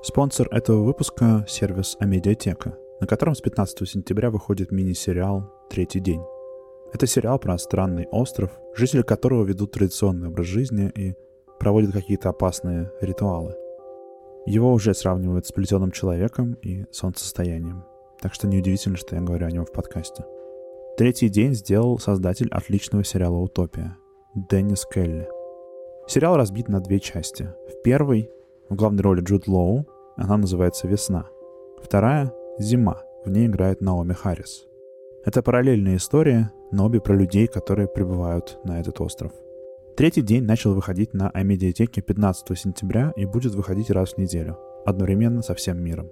[0.00, 6.22] Спонсор этого выпуска— сервис Амедиатека, на котором с 15 сентября выходит мини-сериал «Третий день».
[6.92, 11.14] Это сериал про странный остров, жители которого ведут традиционный образ жизни и
[11.58, 13.56] проводят какие-то опасные ритуалы.
[14.46, 17.84] Его уже сравнивают с плетеным человеком и солнцестоянием,
[18.20, 20.24] так что неудивительно, что я говорю о нем в подкасте.
[20.96, 23.96] Третий день сделал создатель отличного сериала «Утопия»
[24.36, 25.28] Деннис Келли.
[26.06, 27.52] Сериал разбит на две части.
[27.68, 28.30] В первой
[28.68, 31.26] в главной роли Джуд Лоу, она называется «Весна».
[31.82, 34.66] Вторая— «Зима», в ней играет Наоми Харрис.
[35.24, 39.32] Это параллельная история, но обе про людей, которые прибывают на этот остров.
[39.96, 45.42] Третий день начал выходить на Амедиатеке 15 сентября и будет выходить раз в неделю, одновременно
[45.42, 46.10] со всем миром.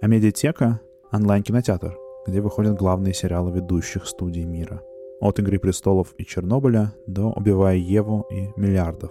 [0.00, 0.80] Амедиатека—
[1.12, 1.96] онлайн-кинотеатр,
[2.26, 4.82] где выходят главные сериалы ведущих студий мира.
[5.20, 9.10] От «Игры престолов» и «Чернобыля» до «Убивая Еву» и «Миллиардов».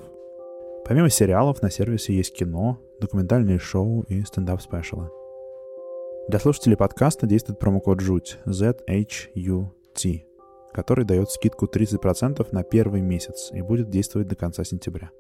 [0.88, 5.10] Помимо сериалов на сервисе есть кино, документальные шоу и стендап-спешалы.
[6.30, 10.22] Для слушателей подкаста действует промокод ЖУТь ZHUT,
[10.72, 15.12] который дает скидку 30% на первый месяц и будет действовать до конца сентября.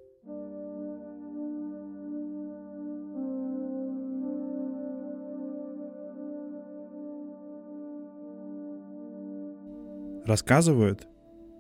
[10.26, 11.06] Рассказывают,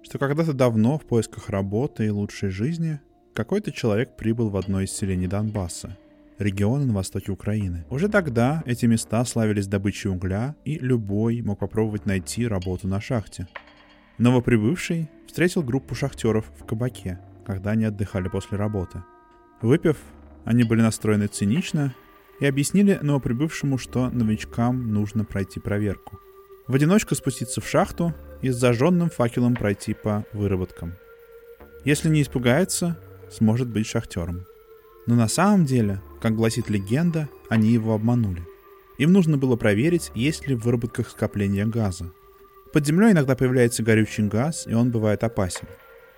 [0.01, 3.01] что когда-то давно в поисках работы и лучшей жизни
[3.37, 5.95] какой-то человек прибыл в одно из селений Донбасса,
[6.39, 7.85] региона на востоке Украины.
[7.91, 13.47] Уже тогда эти места славились добычей угля, и любой мог попробовать найти работу на шахте.
[14.17, 19.03] Новоприбывший встретил группу шахтеров в кабаке, когда они отдыхали после работы.
[19.61, 19.97] Выпив,
[20.43, 21.93] они были настроены цинично
[22.39, 26.17] и объяснили новоприбывшему, что новичкам нужно пройти проверку.
[26.67, 30.95] В одиночку спуститься в шахту и с зажженным факелом пройти по выработкам.
[31.85, 32.97] Если не испугается,
[33.31, 34.45] сможет быть шахтером.
[35.05, 38.45] Но на самом деле, как гласит легенда, они его обманули.
[38.97, 42.11] Им нужно было проверить, есть ли в выработках скопление газа.
[42.73, 45.67] Под землей иногда появляется горючий газ, и он бывает опасен.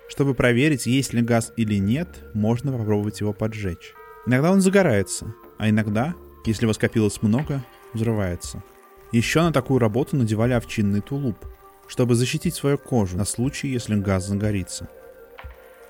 [0.08, 3.94] Чтобы проверить, есть ли газ или нет, можно попробовать его поджечь.
[4.26, 8.62] Иногда он загорается, а иногда, если его скопилось много, взрывается.
[9.12, 11.36] Еще на такую работу надевали овчинный тулуп,
[11.86, 14.88] чтобы защитить свою кожу на случай, если газ загорится–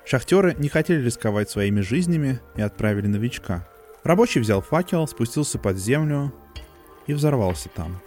[0.05, 3.67] Шахтеры не хотели рисковать своими жизнями и отправили новичка.
[4.03, 6.33] Рабочий взял факел, спустился под землю
[7.07, 8.01] и взорвался там.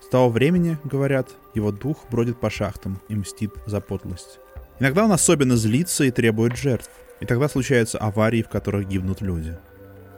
[0.00, 4.38] С того времени, говорят, его дух бродит по шахтам и мстит за подлость.
[4.78, 6.90] Иногда он особенно злится и требует жертв,
[7.20, 9.56] и тогда случаются аварии, в которых гибнут люди.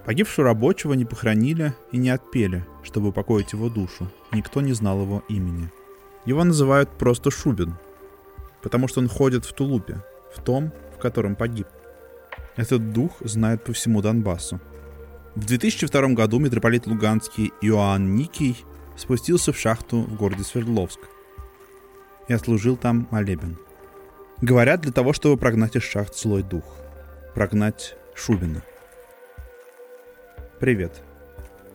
[0.04, 4.10] Погибшего рабочего не похоронили и не отпели, чтобы упокоить его душу.
[4.32, 5.70] Никто не знал его имени.
[6.26, 7.74] Его называют просто Шубин,
[8.62, 10.02] потому что он ходит в тулупе,
[10.34, 11.66] в том, в котором погиб.
[12.56, 14.60] Этот дух знает по всему Донбассу.
[15.34, 18.64] В 2002 году митрополит Луганский Иоанн Никий
[18.96, 21.00] спустился в шахту в городе Свердловск
[22.28, 23.58] и отслужил там молебен.
[24.40, 26.64] Говорят, для того, чтобы прогнать из шахт злой дух.
[27.34, 28.62] Прогнать Шубина.
[30.60, 31.02] Привет.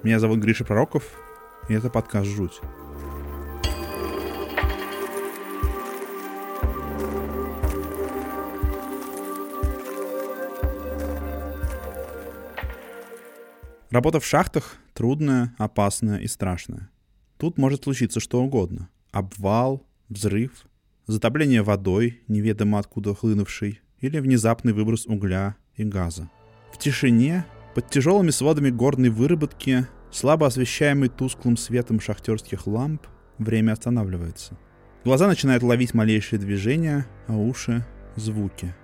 [0.03, 1.03] Меня зовут Гриша Пророков,
[1.67, 2.61] и это подкаст «Жуть».
[13.91, 16.91] Работа в шахтах трудная, опасная и страшная.
[17.38, 18.88] Тут может случиться что угодно.
[19.11, 20.51] Обвал, взрыв,
[21.07, 26.29] затопление водой, неведомо откуда хлынувший, или внезапный выброс угля и газа.
[26.72, 33.07] В тишине, под тяжелыми сводами горной выработки, слабо освещаемый тусклым светом шахтерских ламп,
[33.39, 34.56] время останавливается.
[35.03, 37.83] Глаза начинают ловить малейшие движения, а уши—
[38.16, 38.75] звуки.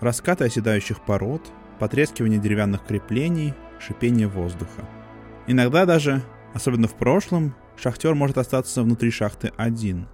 [0.00, 4.88] Раскаты оседающих пород, потрескивание деревянных креплений, шипение воздуха.
[5.46, 6.22] Иногда даже,
[6.54, 10.08] особенно в прошлом, шахтер может остаться внутри шахты один.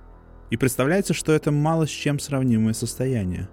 [0.50, 3.48] И представляется, что это мало с чем сравнимое состояние.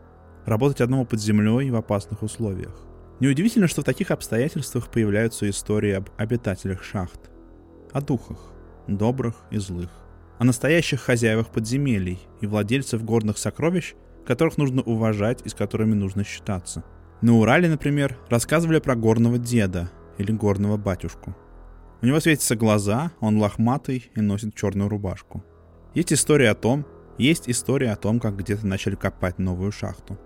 [0.45, 2.75] Работать одному под землей в опасных условиях.
[3.19, 7.29] Неудивительно, что в таких обстоятельствах появляются истории об обитателях шахт.
[7.91, 8.53] О духах,
[8.87, 9.89] добрых и злых.
[10.39, 13.95] О настоящих хозяевах подземелий и владельцев горных сокровищ,
[14.25, 16.83] которых нужно уважать и с которыми нужно считаться.
[17.21, 21.35] На Урале, например, рассказывали про горного деда, или горного батюшку.
[22.01, 25.43] У него светятся глаза, он лохматый и носит черную рубашку.
[25.95, 26.85] Есть история о том,
[27.17, 30.19] есть история о том, как где-то начали копать новую шахту.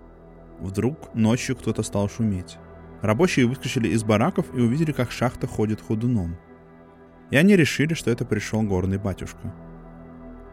[0.60, 2.58] Вдруг ночью кто-то стал шуметь.
[3.00, 6.36] Рабочие выскочили из бараков и увидели, как шахта ходит ходуном.
[7.30, 9.54] И они решили, что это пришел горный батюшка.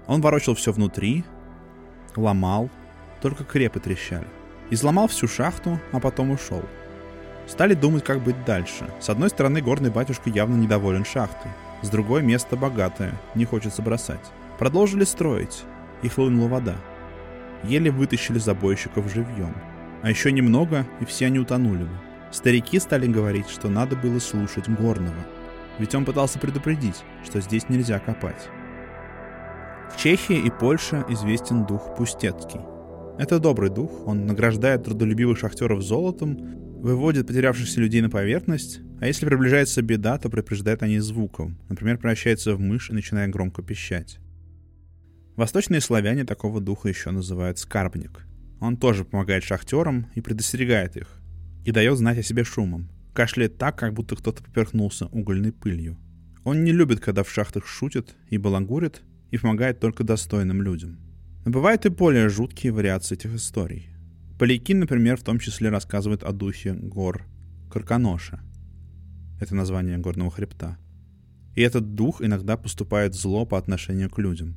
[0.08, 1.26] Он ворочал все внутри,
[2.16, 2.70] ломал,
[3.22, 4.28] только крепы трещали.
[4.72, 6.64] Изломал всю шахту, а потом ушел–
[7.50, 8.86] Стали думать, как быть дальше.
[9.00, 11.52] С одной стороны, горный батюшка явно недоволен шахтой.
[11.82, 14.20] С другой, место богатое, не хочется бросать.
[14.60, 15.64] Продолжили строить,
[16.04, 16.76] и хлынула вода.
[17.64, 19.54] Еле вытащили забойщиков живьем.
[20.04, 21.90] А еще немного, и все они утонули бы.
[22.32, 25.26] Старики стали говорить, что надо было слушать Горного.
[25.80, 28.48] Ведь он пытался предупредить, что здесь нельзя копать.
[29.92, 32.62] В Чехии и Польше известен дух Пустецкий.
[33.18, 36.38] Это добрый дух, он награждает трудолюбивых шахтеров золотом,
[36.82, 42.56] выводит потерявшихся людей на поверхность, а если приближается беда, то предупреждает они звуком, например, превращается
[42.56, 44.20] в мышь и начинает громко пищать.
[45.36, 48.26] Восточные славяне такого духа еще называют скарбник.
[48.60, 51.22] Он тоже помогает шахтерам и предостерегает их,
[51.66, 52.90] и дает знать о себе шумом.
[53.14, 55.98] Кашляет так, как будто кто-то поперхнулся угольной пылью.
[56.44, 59.02] Он не любит, когда в шахтах шутят и балагурят,
[59.32, 61.00] и помогает только достойным людям.
[61.46, 63.89] Но бывают и более жуткие вариации этих историй.
[64.40, 67.26] Поляки, например, в том числе рассказывают о духе гор
[67.70, 68.40] Карканоша.
[69.42, 70.78] Это название горного хребта.
[71.56, 74.56] И этот дух иногда поступает зло по отношению к людям.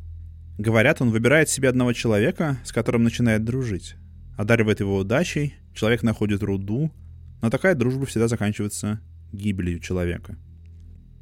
[0.57, 3.97] Говорят, он выбирает себе одного человека, с которым начинает дружить.
[4.39, 6.93] Одаривает его удачей, человек находит руду,
[7.41, 9.01] но такая дружба всегда заканчивается
[9.33, 10.37] гибелью человека.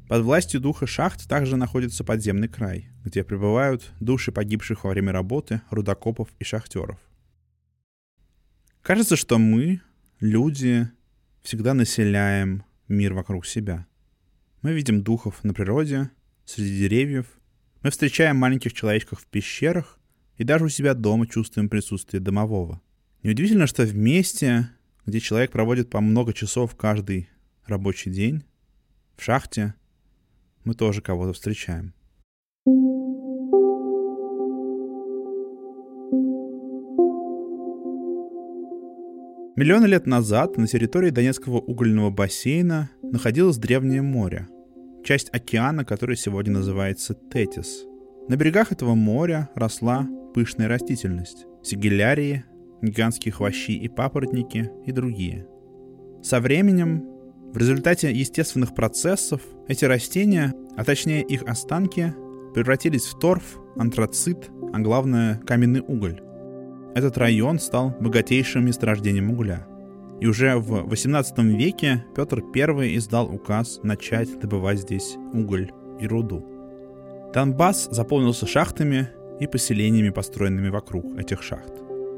[0.07, 5.61] Под властью духа шахт также находится подземный край, где пребывают души погибших во время работы
[5.71, 6.99] рудокопов и шахтеров.
[8.81, 9.81] Кажется, что мы,
[10.19, 10.89] люди,
[11.43, 13.85] всегда населяем мир вокруг себя.
[14.63, 16.09] Мы видим духов на природе,
[16.45, 17.27] среди деревьев,
[17.83, 19.99] мы встречаем маленьких человечков в пещерах
[20.37, 22.81] и даже у себя дома чувствуем присутствие домового.
[23.21, 24.69] Неудивительно, что в месте,
[25.05, 27.29] где человек проводит по много часов каждый
[27.65, 28.43] рабочий день,
[29.15, 29.75] в шахте,
[30.63, 31.93] мы тоже кого-то встречаем.
[39.61, 44.47] Миллионы лет назад на территории Донецкого угольного бассейна находилось древнее море,
[45.05, 47.85] часть океана, который сегодня называется Тетис.
[48.27, 52.43] На берегах этого моря росла пышная растительность, сигелярии,
[52.81, 55.45] гигантские хвощи и папоротники и другие.
[56.23, 57.05] Со временем,
[57.53, 62.15] в результате естественных процессов, эти растения, а точнее их останки,
[62.55, 66.19] превратились в торф, антрацит, а главное каменный уголь.
[66.93, 69.65] Этот район стал богатейшим месторождением угля.
[70.19, 76.45] И уже в XVIII веке Петр I издал указ начать добывать здесь уголь и руду.
[77.33, 79.09] Донбасс заполнился шахтами
[79.39, 81.73] и поселениями, построенными вокруг этих шахт.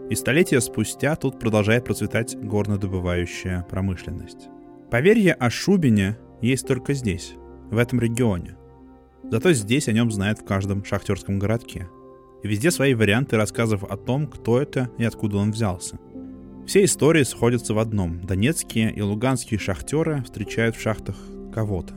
[0.09, 4.49] И столетия спустя тут продолжает процветать горнодобывающая промышленность.
[4.89, 7.35] Поверье о Шубине есть только здесь,
[7.69, 8.57] в этом регионе.
[9.29, 11.87] Зато здесь о нем знают в каждом шахтерском городке–
[12.47, 15.99] везде свои варианты рассказов о том, кто это и откуда он взялся.
[16.65, 18.21] Все истории сходятся в одном.
[18.21, 21.15] Донецкие и луганские шахтеры встречают в шахтах
[21.53, 21.93] кого-то.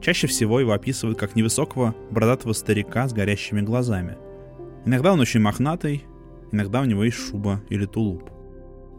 [0.00, 4.16] Чаще всего его описывают как невысокого бородатого старика с горящими глазами.
[4.84, 6.04] Иногда он очень мохнатый,
[6.52, 8.30] иногда у него есть шуба или тулуп.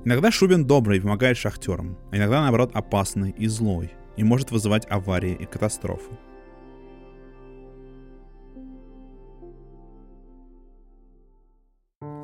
[0.03, 4.85] Иногда Шубин добрый и помогает шахтерам, а иногда, наоборот, опасный и злой и может вызывать
[4.89, 6.11] аварии и катастрофы.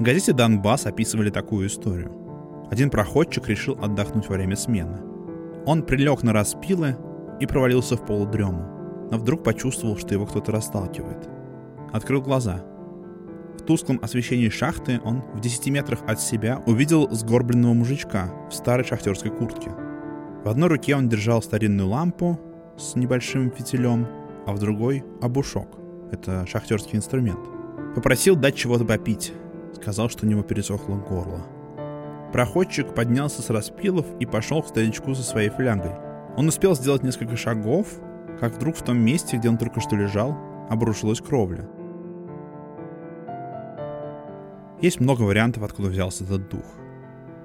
[0.02, 2.12] Газете «Донбасс» описывали такую историю.
[2.72, 5.00] Один проходчик решил отдохнуть во время смены.
[5.68, 6.98] Он прилег на распилы
[7.40, 11.30] и провалился в полудрему, но вдруг почувствовал, что его кто-то расталкивает.
[11.94, 12.64] Открыл глаза.
[13.60, 18.86] В тусклом освещении шахты он в 10 метрах от себя увидел сгорбленного мужичка в старой
[18.86, 19.70] шахтерской куртке.
[20.44, 22.40] В одной руке он держал старинную лампу
[22.76, 24.08] с небольшим фитилем,
[24.48, 25.78] а в другой— обушок.
[26.12, 27.40] Это шахтерский инструмент.
[27.94, 29.32] Попросил дать чего-то попить,
[29.76, 31.46] сказал, что у него пересохло горло.
[32.32, 35.92] Проходчик поднялся с распилов и пошел к старичку со своей флягой.
[36.38, 37.88] Он успел сделать несколько шагов,
[38.40, 40.38] как вдруг в том месте, где он только что лежал,
[40.70, 41.68] обрушилась кровля.
[44.82, 46.66] Есть много вариантов, откуда взялся этот дух.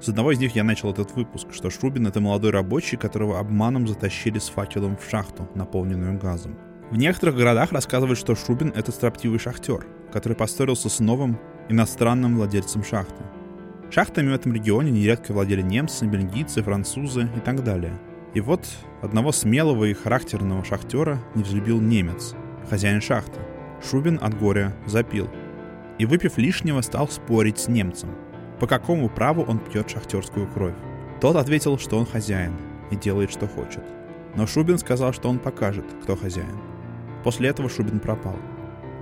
[0.01, 3.89] С одного из них я начал этот выпуск, что Шрубин— это молодой рабочий, которого обманом
[3.89, 6.59] затащили с факелом в шахту, наполненную газом.
[6.91, 12.85] В некоторых городах рассказывают, что Шрубин— это строптивый шахтер, который поссорился с новым иностранным владельцам
[12.85, 13.23] шахты.
[13.91, 17.93] Шахтами в этом регионе нередко владели немцы, бельгийцы, французы и так далее.
[18.35, 18.67] И вот
[19.01, 22.35] одного смелого и характерного шахтера не взлюбил немец,
[22.69, 23.39] хозяин шахты.
[23.83, 25.31] Шубин от горя запил.
[25.99, 28.11] И выпив лишнего, стал спорить с немцем.
[28.61, 30.75] По какому праву он пьет шахтерскую кровь?
[31.21, 32.53] Тот ответил, что он хозяин
[32.91, 33.83] и делает, что хочет.
[34.35, 36.59] Но Шубин сказал, что он покажет, кто хозяин.
[37.25, 38.37] После этого Шубин пропал.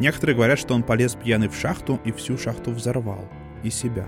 [0.00, 3.28] Некоторые говорят, что он полез пьяный в шахту и всю шахту взорвал.
[3.62, 4.06] И себя.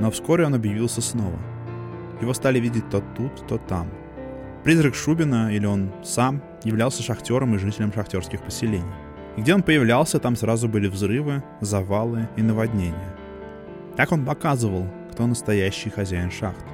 [0.00, 1.38] Но вскоре он объявился снова.
[2.20, 3.88] Его стали видеть то тут, то там.
[4.64, 8.84] Призрак Шубина, или он сам, являлся шахтером и жителем шахтерских поселений.
[9.36, 13.16] И где он появлялся, там сразу были взрывы, завалы и наводнения.
[13.96, 16.64] Так он показывал, кто настоящий хозяин шахт.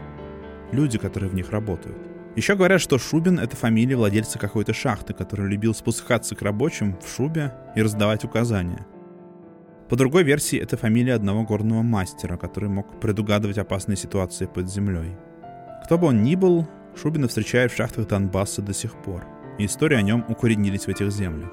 [0.73, 1.97] Люди, которые в них работают.
[2.37, 7.09] Еще говорят, что Шубин— это фамилия владельца какой-то шахты, который любил спускаться к рабочим в
[7.09, 8.87] шубе и раздавать указания.
[9.89, 15.17] По другой версии, это фамилия одного горного мастера, который мог предугадывать опасные ситуации под землей.
[15.85, 19.25] Кто бы он ни был, Шубина встречают в шахтах Донбасса до сих пор,
[19.59, 21.51] и истории о нем укоренились в этих землях.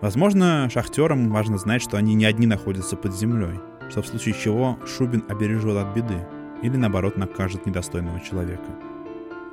[0.00, 4.78] Возможно, шахтерам важно знать, что они не одни находятся под землей, что в случае чего
[4.86, 6.26] Шубин обережет от беды,
[6.62, 8.93] или наоборот накажет недостойного человека.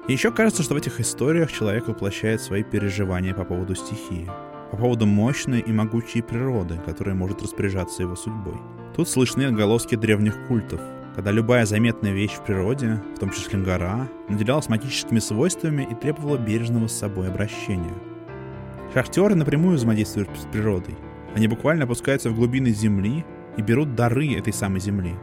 [0.08, 4.28] И еще кажется, что в этих историях человек воплощает свои переживания по поводу стихии,
[4.72, 8.56] по поводу мощной и могучей природы, которая может распоряжаться его судьбой.
[8.96, 10.82] Тут слышны отголоски древних культов,
[11.16, 16.38] когда любая заметная вещь в природе, в том числе гора, наделялась магическими свойствами и требовала
[16.38, 17.94] бережного с собой обращения.
[18.94, 20.96] Шахтеры напрямую взаимодействуют с природой.
[21.36, 23.24] Они буквально опускаются в глубины земли
[23.56, 25.14] и берут дары этой самой земли.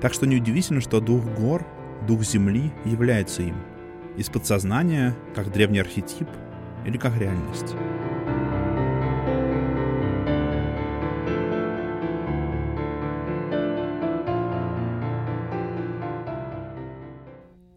[0.00, 1.66] Так что неудивительно, что дух гор,
[2.08, 3.56] дух земли является им–
[4.16, 6.28] из подсознания, как древний архетип
[6.84, 7.74] или как реальность.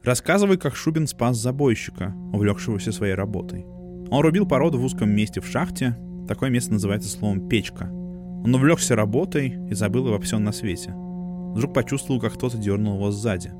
[0.03, 3.65] Рассказывай, как Шубин спас забойщика, увлекшегося своей работой.
[4.11, 5.97] Он рубил породу в узком месте в шахте,
[6.27, 7.85] такое место называется словом «печка».
[7.85, 10.93] Он увлекся работой и забыл обо всем на свете.
[10.93, 13.53] Вдруг почувствовал, как кто-то дернул его сзади.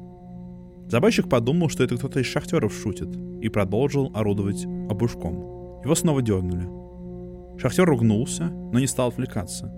[0.88, 3.10] Забойщик подумал, что это кто-то из шахтеров шутит,
[3.42, 5.82] и продолжил орудовать обушком.
[5.84, 6.68] Его снова дернули.
[7.58, 9.72] Шахтер ругнулся, но не стал отвлекаться.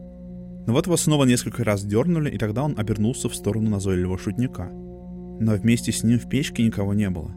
[0.68, 4.70] Но вот его снова несколько раз дернули, и тогда он обернулся в сторону назойливого шутника.
[5.40, 7.32] Но вместе с ним в печке никого не было.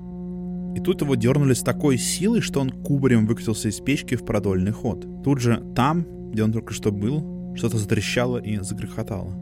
[0.75, 4.73] И тут его дернули с такой силой, что он кубарем выкатился из печки в продольный
[4.73, 5.07] ход.
[5.25, 9.33] Тут же, там, где он только что был, что-то затрещало и загрохотало.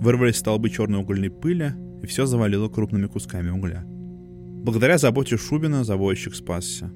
[0.00, 3.84] Вырвались столбы черной угольной пыли, и все завалило крупными кусками угля.
[3.86, 6.90] Благодаря заботе Шубина забойщик спасся.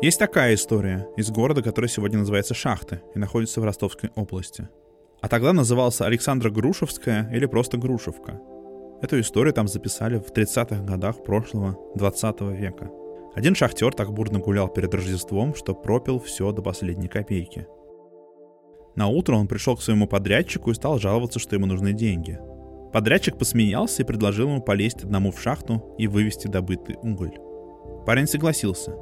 [0.00, 4.68] Есть такая история из города, который сегодня называется Шахты и находится в Ростовской области.
[5.20, 8.40] А тогда назывался Александра Грушевская или просто Грушевка.
[9.02, 12.90] Эту историю там записали в 30-х годах прошлого 20 века.
[13.34, 17.66] Один шахтер так бурно гулял перед Рождеством, что пропил все до последней копейки.
[18.96, 22.40] На утро он пришел к своему подрядчику и стал жаловаться, что ему нужны деньги.
[22.92, 27.38] Подрядчик посмеялся и предложил ему полезть одному в шахту и вывести добытый уголь.
[28.06, 28.96] Парень согласился.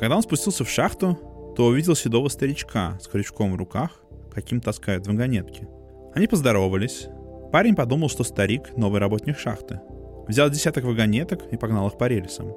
[0.00, 1.18] Когда он спустился в шахту,
[1.54, 4.02] то увидел седого старичка с крючком в руках,
[4.32, 5.68] каким таскают вагонетки.
[6.14, 7.08] Они поздоровались.
[7.52, 9.80] Парень подумал, что старик— новый работник шахты.
[10.26, 12.52] Взял десяток вагонеток и погнал их по рельсам.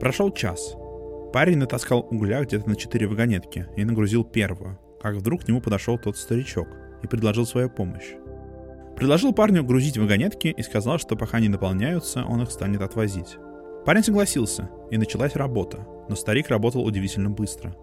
[0.00, 0.76] Прошел час.
[1.32, 5.98] Парень натаскал угля где-то на четыре вагонетки и нагрузил первую, как вдруг к нему подошел
[5.98, 6.68] тот старичок
[7.02, 8.14] и предложил свою помощь.
[8.96, 13.36] Предложил парню грузить вагонетки и сказал, что пока не наполняются, он их станет отвозить.
[13.84, 17.74] Парень согласился, и началась работа, но старик работал удивительно быстро.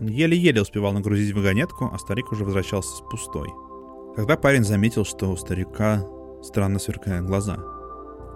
[0.00, 3.48] Он еле-еле успевал нагрузить вагонетку, а старик уже возвращался с пустой.
[4.14, 6.06] Когда парень заметил, что у старика
[6.42, 7.58] странно сверкают глаза.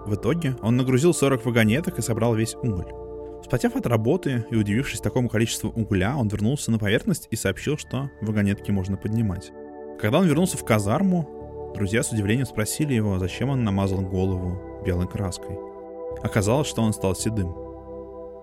[0.05, 2.91] В итоге он нагрузил 40 вагонеток и собрал весь уголь.
[3.41, 8.09] Вспотев от работы и удивившись такому количеству угля, он вернулся на поверхность и сообщил, что
[8.21, 9.51] вагонетки можно поднимать.
[9.99, 15.07] Когда он вернулся в казарму, друзья с удивлением спросили его, зачем он намазал голову белой
[15.07, 15.57] краской.
[16.23, 17.53] Оказалось, что он стал седым.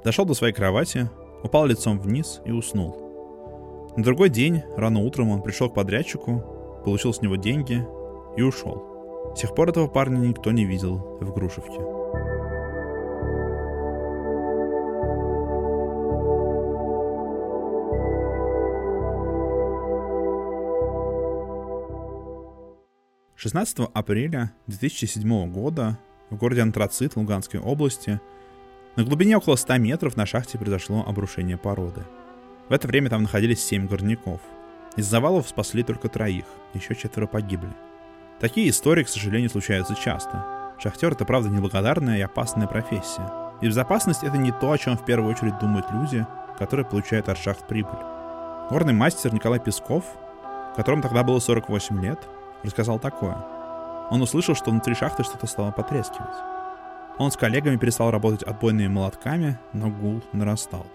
[0.05, 1.09] Дошел до своей кровати,
[1.43, 3.93] упал лицом вниз и уснул.
[3.97, 7.85] На другой день, рано утром, он пришел к подрядчику, получил с него деньги
[8.37, 9.33] и ушел.
[9.35, 11.98] С тех пор этого парня никто не видел в Грушевке.
[23.41, 25.97] 16 апреля 2007 года
[26.29, 28.21] в городе Антрацит Луганской области
[28.97, 32.03] на глубине около 100 метров на шахте произошло обрушение породы.
[32.69, 34.41] В это время там находились 7 горняков.
[34.97, 37.71] Из завалов спасли только троих, еще четверо погибли.
[38.41, 40.45] Такие истории, к сожалению, случаются часто.
[40.81, 43.31] Шахтер— это, правда, неблагодарная и опасная профессия.
[43.63, 46.27] И безопасность— это не то, о чем в первую очередь думают люди,
[46.59, 48.01] которые получают от шахт прибыль.
[48.69, 50.05] Горный мастер Николай Песков,
[50.75, 52.19] которому тогда было 48 лет,
[52.63, 53.37] рассказал такое.
[54.11, 56.37] Он услышал, что внутри шахты что-то стало потрескивать.
[57.19, 60.87] Он с коллегами перестал работать отбойными молотками, но гул нарастал.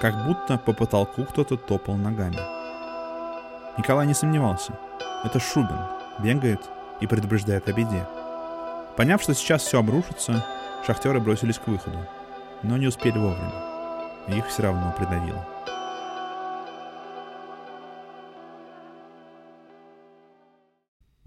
[0.00, 2.38] Как будто по потолку кто-то топал ногами.
[3.76, 4.78] Николай не сомневался.
[5.24, 5.78] Это Шубин.
[6.20, 6.60] Бегает
[7.00, 8.06] и предупреждает о беде.
[8.96, 10.44] Поняв, что сейчас все обрушится,
[10.86, 11.98] шахтеры бросились к выходу,
[12.62, 13.52] но не успели вовремя.
[14.28, 15.53] Их все равно придавило.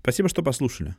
[0.07, 0.95] Спасибо, что послушали.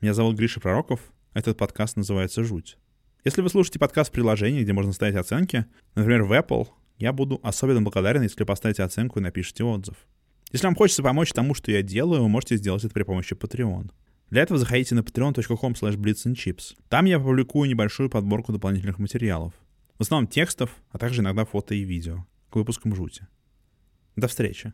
[0.00, 1.00] Меня зовут Гриша Пророков.
[1.32, 2.78] Этот подкаст называется «Жуть».
[3.24, 6.68] Если вы слушаете подкаст в приложении, где можно ставить оценки, например, в Apple,
[6.98, 9.96] я буду особенно благодарен, если поставите оценку и напишите отзыв.
[10.52, 13.90] Если вам хочется помочь тому, что я делаю, вы можете сделать это при помощи Patreon.
[14.30, 16.76] Для этого заходите на patreon.com blitzandchips.
[16.88, 19.52] Там я публикую небольшую подборку дополнительных материалов.
[19.98, 23.26] В основном текстов, а также иногда фото и видео к выпускам «Жути».
[24.14, 24.72] До встречи.